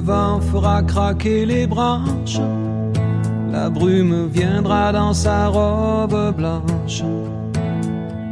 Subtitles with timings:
[0.00, 2.40] vent fera craquer les branches.
[3.50, 7.02] La brume viendra dans sa robe blanche.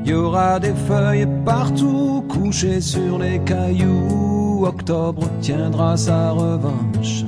[0.05, 4.65] Il y aura des feuilles partout couchées sur les cailloux.
[4.67, 7.25] Octobre tiendra sa revanche.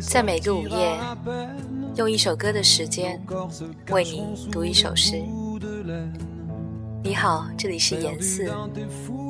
[0.00, 0.98] 在每个午夜，
[1.96, 3.20] 用一首歌的时间
[3.90, 5.22] 为你读一首诗。
[7.02, 8.50] 你好，这里是严四，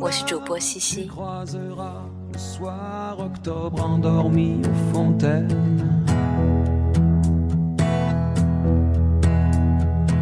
[0.00, 1.10] 我是主播西西。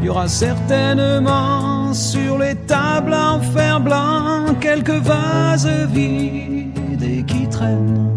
[0.01, 7.47] Il y aura certainement sur les tables en fer blanc quelques vases vides et qui
[7.49, 8.11] traînent.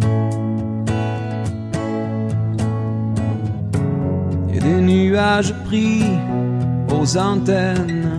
[4.51, 6.05] Et des nuages pris
[6.89, 8.17] aux antennes.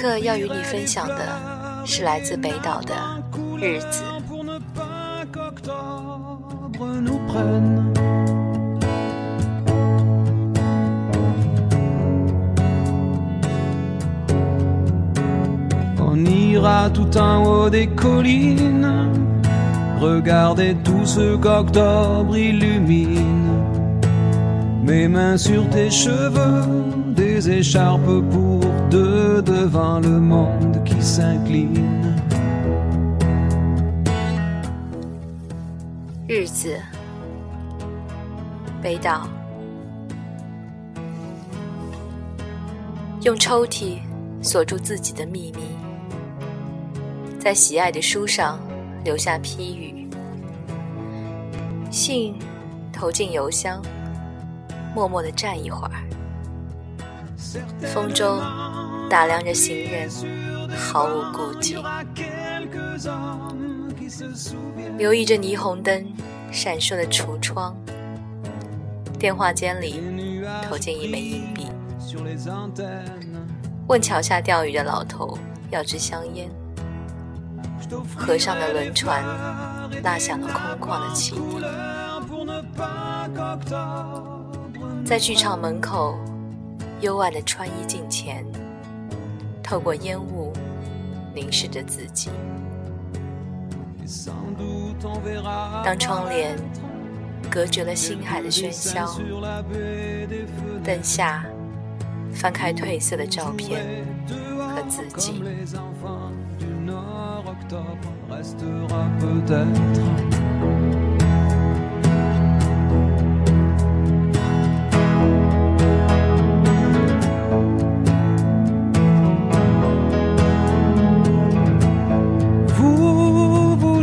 [0.00, 2.94] 刻要与你分享的是来自北岛的
[3.60, 4.02] 日子。
[7.00, 7.92] nous prennent.
[15.98, 18.88] On ira tout en haut des collines,
[20.00, 23.62] regarder tout ce qu'octobre illumine.
[24.82, 26.62] Mes mains sur tes cheveux,
[27.14, 29.09] des écharpes pour deux
[36.27, 36.79] 日子，
[38.83, 39.27] 北岛，
[43.23, 43.97] 用抽屉
[44.43, 45.63] 锁住自己的秘密，
[47.39, 48.59] 在喜爱的书上
[49.03, 50.07] 留下批语，
[51.89, 52.35] 信
[52.93, 53.81] 投进邮箱，
[54.93, 56.03] 默默地站一会儿，
[57.91, 58.39] 风中
[59.11, 60.09] 打量着行人，
[60.73, 61.75] 毫无顾忌。
[64.97, 66.07] 留意着霓虹灯
[66.49, 67.75] 闪烁的橱窗，
[69.19, 70.01] 电话间里
[70.63, 71.67] 投进一枚硬币，
[73.89, 75.37] 问桥下钓鱼的老头
[75.71, 76.49] 要支香烟。
[78.15, 79.21] 河上的轮船
[80.03, 81.41] 拉响了空旷的汽笛，
[85.03, 86.17] 在剧场门口
[87.01, 88.45] 幽暗的穿衣镜前，
[89.71, 90.51] 透过烟雾
[91.33, 92.29] 凝视着自己。
[95.85, 96.57] 当窗帘
[97.49, 99.17] 隔绝了星海的喧嚣，
[100.83, 101.45] 灯下
[102.33, 104.03] 翻开褪色的照片
[104.57, 105.41] 和自己。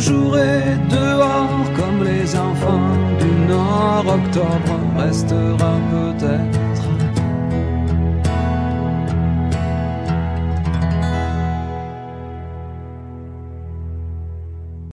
[0.09, 4.07] Jouerez dehors comme les enfants du Nord.
[4.07, 6.68] Octobre restera peut-être